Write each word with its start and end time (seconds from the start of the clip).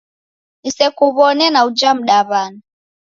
Nisekuw'one 0.61 1.45
na 1.51 1.59
uja 1.67 1.91
mdaw'ana 1.97 2.59